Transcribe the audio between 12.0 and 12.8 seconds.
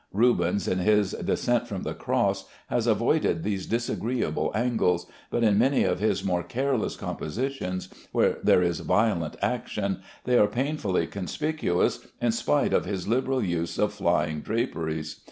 in spite